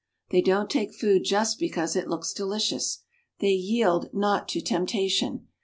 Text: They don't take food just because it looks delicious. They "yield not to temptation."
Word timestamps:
They 0.31 0.41
don't 0.41 0.67
take 0.67 0.95
food 0.95 1.25
just 1.25 1.59
because 1.59 1.95
it 1.95 2.07
looks 2.07 2.33
delicious. 2.33 3.03
They 3.39 3.49
"yield 3.51 4.09
not 4.11 4.47
to 4.47 4.59
temptation." 4.59 5.45